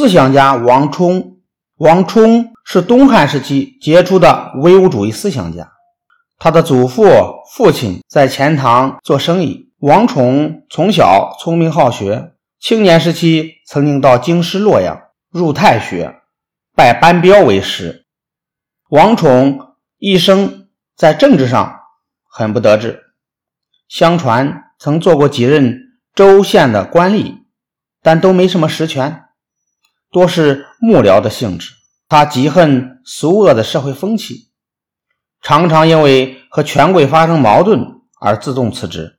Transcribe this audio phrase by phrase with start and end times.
[0.00, 1.40] 思想家王充。
[1.76, 5.72] 王充是东汉时期杰出的唯物主义思想家，
[6.38, 7.04] 他的祖父、
[7.52, 9.74] 父亲在钱塘做生意。
[9.78, 14.98] 王充从小聪明好学，青年时期曾经到京师洛阳
[15.30, 16.20] 入太学，
[16.74, 18.06] 拜班彪为师。
[18.88, 21.78] 王充一生在政治上
[22.26, 23.02] 很不得志，
[23.86, 25.78] 相传曾做过几任
[26.14, 27.40] 州县的官吏，
[28.00, 29.24] 但都没什么实权。
[30.10, 31.72] 多是幕僚的性质，
[32.08, 34.50] 他极恨俗恶的社会风气，
[35.40, 39.18] 常常因为和权贵发生矛盾而自动辞职。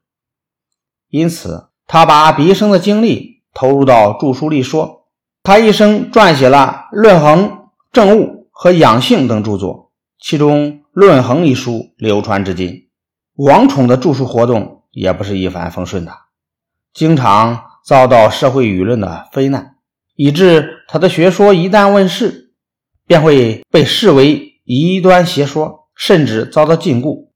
[1.10, 5.08] 因此，他把毕生的精力投入到著书立说。
[5.44, 7.50] 他一生撰写了《论衡》
[7.92, 12.90] 《政务》和《养性》等著作，其中《论衡》一书流传至今。
[13.38, 16.12] 王宠的著述活动也不是一帆风顺的，
[16.94, 19.78] 经常遭到社会舆论的非难。
[20.16, 22.52] 以致他的学说一旦问世，
[23.08, 27.30] 便会被视为异端邪说，甚至遭到禁锢。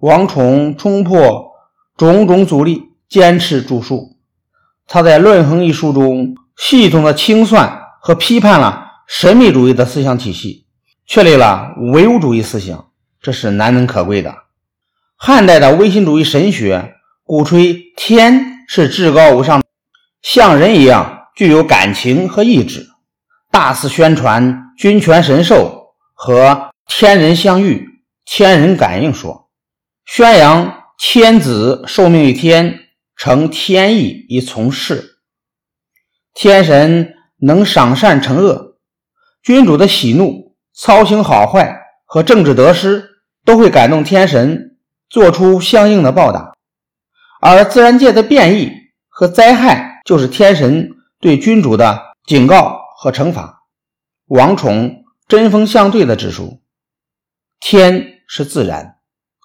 [0.00, 1.52] 王充冲破
[1.96, 4.16] 种种阻力，坚持著述。
[4.88, 10.66] 他在《论衡》一书中，系统的清算和批判了神秘主义的思想体系，
[11.06, 12.90] 确立了唯物主义思想，
[13.20, 14.34] 这是难能可贵的。
[15.16, 19.62] 汉代的唯心主义神学鼓吹天是至高无上，
[20.20, 21.21] 像人一样。
[21.34, 22.90] 具有感情和意志，
[23.50, 27.88] 大肆宣传君权神授和天人相遇、
[28.26, 29.48] 天人感应说，
[30.04, 32.80] 宣扬天子受命于天，
[33.16, 35.20] 承天意以从事，
[36.34, 38.76] 天神能赏善惩恶，
[39.42, 44.76] 君主的喜怒、操行好坏和政治得失都会感动天神，
[45.08, 46.52] 做出相应的报答，
[47.40, 48.70] 而自然界的变异
[49.08, 50.90] 和灾害就是天神。
[51.22, 53.62] 对君主的警告和惩罚，
[54.26, 56.60] 王宠针锋相对的指出：
[57.60, 58.96] 天是自然，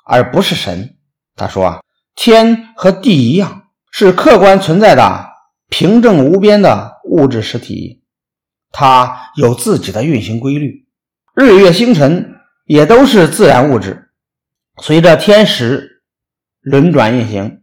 [0.04, 0.98] 而不是神。
[1.36, 1.82] 他说啊，
[2.16, 5.28] 天和地一样，是客观存在的
[5.70, 8.04] 平正无边的物质实体，
[8.72, 10.88] 它有自己的运行规律，
[11.36, 14.10] 日月星辰也都是自然物质，
[14.82, 16.02] 随着天时
[16.60, 17.62] 轮转运行。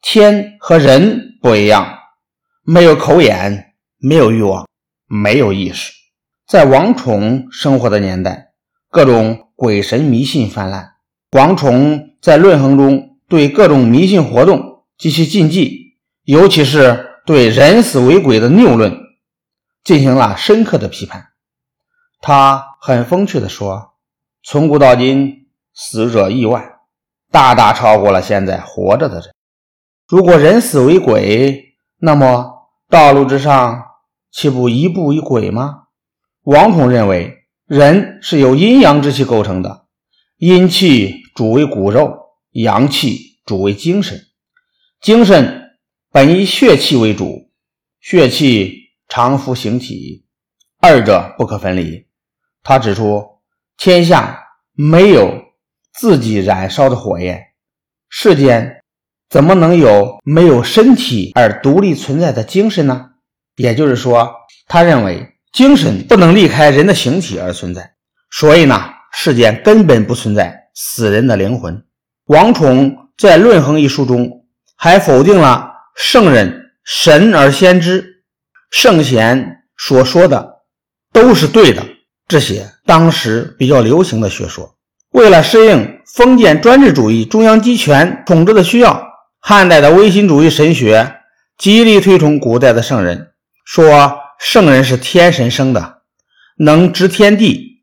[0.00, 2.00] 天和人不一样。
[2.64, 4.68] 没有口眼，没有欲望，
[5.08, 5.92] 没有意识。
[6.46, 8.52] 在王宠生活的年代，
[8.88, 10.92] 各种鬼神迷信泛滥。
[11.32, 18.96] 王宠在《论衡》中对各种迷信活动及其禁忌，尤其是对人死为鬼的谬论，
[19.82, 21.30] 进行了深刻的批判。
[22.20, 23.94] 他很风趣地说
[24.44, 26.74] ：“从古到今，死者亿万，
[27.32, 29.34] 大大超过了现在活着的人。
[30.06, 31.71] 如果人死为鬼，
[32.02, 32.50] 那么……”
[32.92, 33.84] 道路之上
[34.30, 35.84] 岂不一步一轨吗？
[36.42, 39.86] 王统认为，人是由阴阳之气构成的，
[40.36, 42.18] 阴气主为骨肉，
[42.50, 44.20] 阳气主为精神。
[45.00, 45.70] 精神
[46.10, 47.50] 本以血气为主，
[47.98, 50.26] 血气常服形体，
[50.82, 52.06] 二者不可分离。
[52.62, 53.26] 他指出，
[53.78, 54.38] 天下
[54.74, 55.42] 没有
[55.94, 57.42] 自己燃烧的火焰，
[58.10, 58.81] 世间。
[59.32, 63.12] 怎么能有没有身体而独立存在的精神呢？
[63.56, 64.30] 也就是说，
[64.68, 67.94] 他认为精神不能离开人的形体而存在，
[68.30, 68.78] 所以呢，
[69.10, 71.82] 世间根本不存在死人的灵魂。
[72.26, 74.44] 王充在《论衡》一书中
[74.76, 78.04] 还否定了圣人、神而先知、
[78.70, 80.56] 圣贤所说的
[81.10, 81.82] 都是对的
[82.28, 84.74] 这些当时比较流行的学说。
[85.12, 89.10] 为了适应封建专制主义中央集权统治的需要。
[89.44, 91.16] 汉代的唯心主义神学
[91.58, 93.32] 极力推崇古代的圣人，
[93.64, 96.02] 说圣人是天神生的，
[96.58, 97.82] 能知天地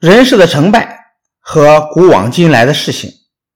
[0.00, 0.98] 人世的成败
[1.40, 3.08] 和古往今来的事情。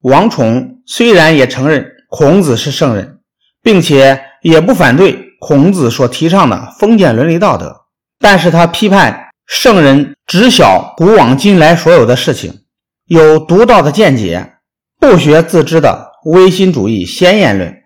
[0.03, 3.19] 王宠虽然也承认孔子是圣人，
[3.61, 7.87] 并且也不反对孔子所提倡的封建伦理道德，
[8.21, 12.61] 但是他批判圣人知晓古往今来所有的事情，
[13.07, 14.59] 有独到的见解，
[15.01, 16.13] 不学自知的。
[16.27, 17.85] 唯心主义先验论，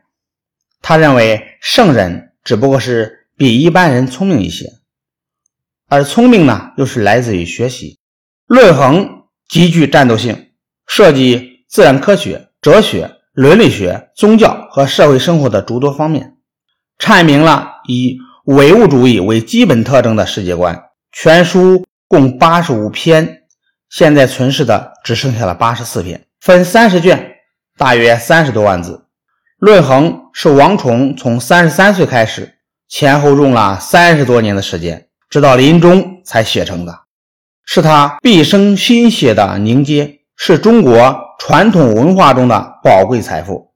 [0.80, 4.64] 他认为圣人只不过是比一般人聪明一些，
[5.90, 7.98] 而聪明呢，又是来自于学习。
[8.46, 10.52] 论衡极具战斗性，
[10.86, 16.38] 涉及自然科学、哲学、伦理学、宗教和社会生活的诸多方面，
[16.98, 18.16] 阐明了以
[18.46, 20.82] 唯物主义为基本特征的世界观。
[21.12, 23.42] 全书共八十五篇，
[23.90, 27.36] 现在存世的只剩下了八十四篇，分三十卷。
[27.80, 28.92] 大约三十多万字，
[29.58, 32.56] 《论衡》是王充从三十三岁开始
[32.86, 36.94] 前后用了三十多年的时间，直到临终才写成的，
[37.64, 43.69] 是他毕生心血的凝结，是中国传统文化中的宝贵财富。